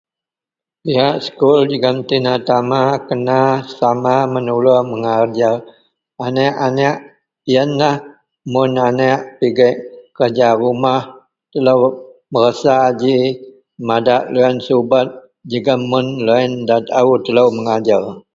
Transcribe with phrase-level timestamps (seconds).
[0.85, 3.39] diyak sekul jegum tina tama kena
[3.77, 5.55] sama menulung megajar
[6.25, 6.97] aneak-aneak,
[7.51, 7.95] ienlah
[8.51, 9.75] mun aneak pigek
[10.17, 11.01] kerja rumah
[11.51, 11.81] telou
[12.31, 13.15] periksa ji,
[13.87, 15.07] madak deloyien subet
[15.49, 18.03] jegum mun loyien taau telou megajer